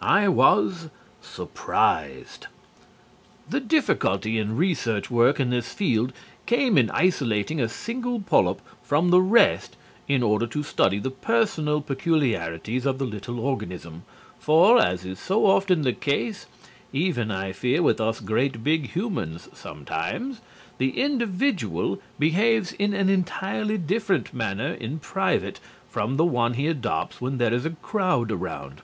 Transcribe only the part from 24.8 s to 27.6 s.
private from the one he adopts when there